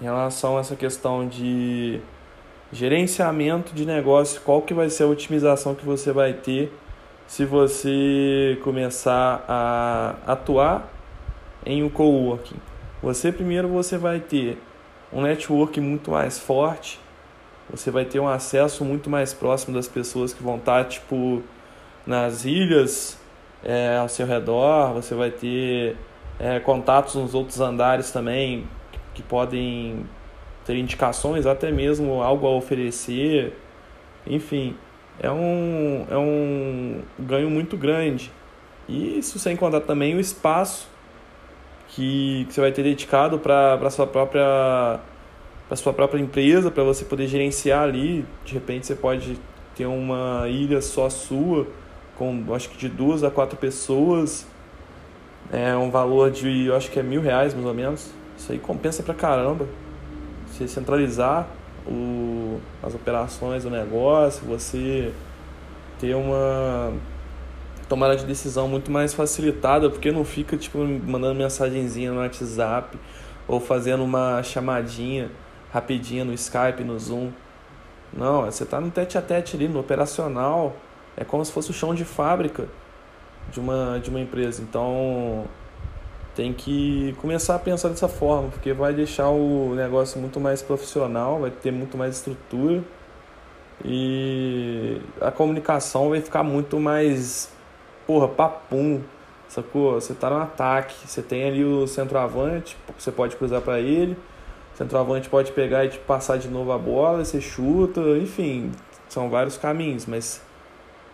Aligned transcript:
em 0.00 0.04
relação 0.04 0.56
a 0.56 0.60
essa 0.60 0.74
questão 0.74 1.28
de 1.28 2.00
gerenciamento 2.72 3.74
de 3.74 3.84
negócio, 3.84 4.40
qual 4.42 4.62
que 4.62 4.72
vai 4.72 4.88
ser 4.88 5.02
a 5.02 5.06
otimização 5.06 5.74
que 5.74 5.84
você 5.84 6.12
vai 6.12 6.32
ter 6.32 6.72
se 7.26 7.44
você 7.44 8.58
começar 8.64 9.44
a 9.48 10.16
atuar 10.26 10.88
em 11.64 11.82
um 11.82 11.88
coworking. 11.88 12.56
Você 13.02 13.30
primeiro 13.30 13.68
você 13.68 13.96
vai 13.96 14.20
ter 14.20 14.58
um 15.12 15.22
network 15.22 15.80
muito 15.80 16.10
mais 16.10 16.38
forte, 16.38 16.98
você 17.68 17.90
vai 17.90 18.04
ter 18.04 18.18
um 18.20 18.28
acesso 18.28 18.84
muito 18.84 19.08
mais 19.08 19.32
próximo 19.32 19.74
das 19.74 19.86
pessoas 19.86 20.32
que 20.32 20.42
vão 20.42 20.56
estar 20.56 20.84
tipo 20.86 21.42
nas 22.06 22.44
ilhas 22.44 23.18
é, 23.62 23.96
ao 23.96 24.08
seu 24.08 24.26
redor, 24.26 24.92
você 24.94 25.14
vai 25.14 25.30
ter 25.30 25.96
é, 26.38 26.58
contatos 26.58 27.14
nos 27.14 27.34
outros 27.34 27.60
andares 27.60 28.10
também 28.10 28.66
que 29.20 29.28
podem 29.28 30.06
ter 30.64 30.76
indicações, 30.76 31.46
até 31.46 31.70
mesmo 31.70 32.22
algo 32.22 32.46
a 32.46 32.50
oferecer, 32.50 33.52
enfim, 34.26 34.76
é 35.20 35.30
um, 35.30 36.06
é 36.10 36.16
um 36.16 37.02
ganho 37.18 37.50
muito 37.50 37.76
grande. 37.76 38.32
E 38.88 39.18
isso 39.18 39.38
sem 39.38 39.56
contar 39.56 39.80
também 39.80 40.14
o 40.14 40.20
espaço 40.20 40.88
que, 41.88 42.46
que 42.46 42.54
você 42.54 42.60
vai 42.60 42.72
ter 42.72 42.82
dedicado 42.82 43.38
para 43.38 43.74
a 43.74 43.90
sua 43.90 44.06
própria 44.06 45.00
para 45.68 45.76
sua 45.76 45.92
própria 45.92 46.20
empresa, 46.20 46.68
para 46.68 46.82
você 46.82 47.04
poder 47.04 47.28
gerenciar 47.28 47.84
ali. 47.84 48.24
De 48.44 48.54
repente 48.54 48.86
você 48.86 48.96
pode 48.96 49.38
ter 49.76 49.86
uma 49.86 50.48
ilha 50.48 50.82
só 50.82 51.08
sua, 51.08 51.68
com 52.16 52.44
acho 52.52 52.70
que 52.70 52.76
de 52.76 52.88
duas 52.88 53.22
a 53.22 53.30
quatro 53.30 53.56
pessoas. 53.56 54.46
É 55.52 55.76
um 55.76 55.90
valor 55.90 56.30
de, 56.30 56.66
eu 56.66 56.76
acho 56.76 56.90
que 56.90 56.98
é 56.98 57.02
mil 57.02 57.20
reais 57.20 57.54
mais 57.54 57.66
ou 57.66 57.74
menos. 57.74 58.19
Isso 58.40 58.52
aí 58.52 58.58
compensa 58.58 59.02
pra 59.02 59.12
caramba. 59.12 59.68
Você 60.46 60.66
centralizar 60.66 61.46
o, 61.86 62.58
as 62.82 62.94
operações 62.94 63.64
do 63.64 63.70
negócio, 63.70 64.46
você 64.46 65.12
ter 65.98 66.14
uma 66.14 66.90
tomada 67.86 68.16
de 68.16 68.24
decisão 68.24 68.66
muito 68.66 68.90
mais 68.90 69.12
facilitada, 69.12 69.90
porque 69.90 70.10
não 70.10 70.24
fica 70.24 70.56
tipo 70.56 70.78
mandando 70.78 71.34
mensagenzinha 71.34 72.12
no 72.12 72.20
WhatsApp 72.20 72.98
ou 73.46 73.60
fazendo 73.60 74.02
uma 74.02 74.42
chamadinha 74.42 75.30
rapidinha 75.70 76.24
no 76.24 76.32
Skype, 76.32 76.82
no 76.82 76.98
Zoom. 76.98 77.30
Não, 78.10 78.46
você 78.46 78.64
está 78.64 78.80
no 78.80 78.90
tete 78.90 79.18
a 79.18 79.22
tete 79.22 79.54
ali, 79.54 79.68
no 79.68 79.80
operacional. 79.80 80.74
É 81.14 81.24
como 81.24 81.44
se 81.44 81.52
fosse 81.52 81.70
o 81.70 81.74
chão 81.74 81.94
de 81.94 82.06
fábrica 82.06 82.66
de 83.52 83.60
uma, 83.60 84.00
de 84.02 84.08
uma 84.08 84.18
empresa. 84.18 84.62
Então 84.62 85.44
tem 86.40 86.54
que 86.54 87.14
começar 87.20 87.56
a 87.56 87.58
pensar 87.58 87.90
dessa 87.90 88.08
forma, 88.08 88.48
porque 88.48 88.72
vai 88.72 88.94
deixar 88.94 89.28
o 89.28 89.74
negócio 89.74 90.18
muito 90.18 90.40
mais 90.40 90.62
profissional, 90.62 91.38
vai 91.38 91.50
ter 91.50 91.70
muito 91.70 91.98
mais 91.98 92.16
estrutura 92.16 92.82
e 93.84 95.02
a 95.20 95.30
comunicação 95.30 96.08
vai 96.08 96.22
ficar 96.22 96.42
muito 96.42 96.80
mais, 96.80 97.52
porra, 98.06 98.26
papum, 98.26 99.02
sacou? 99.50 100.00
Você 100.00 100.14
tá 100.14 100.30
no 100.30 100.38
ataque, 100.38 101.06
você 101.06 101.20
tem 101.20 101.46
ali 101.46 101.62
o 101.62 101.86
centroavante, 101.86 102.74
você 102.98 103.12
pode 103.12 103.36
cruzar 103.36 103.60
para 103.60 103.78
ele, 103.78 104.16
o 104.72 104.78
centroavante 104.78 105.28
pode 105.28 105.52
pegar 105.52 105.84
e 105.84 105.90
te 105.90 105.98
passar 105.98 106.38
de 106.38 106.48
novo 106.48 106.72
a 106.72 106.78
bola, 106.78 107.22
você 107.22 107.38
chuta, 107.38 108.00
enfim, 108.16 108.72
são 109.10 109.28
vários 109.28 109.58
caminhos, 109.58 110.06
mas 110.06 110.40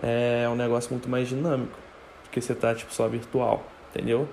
é 0.00 0.48
um 0.48 0.54
negócio 0.54 0.92
muito 0.92 1.08
mais 1.08 1.26
dinâmico, 1.26 1.76
porque 2.22 2.40
você 2.40 2.54
tá 2.54 2.72
tipo 2.72 2.94
só 2.94 3.08
virtual, 3.08 3.64
entendeu? 3.90 4.28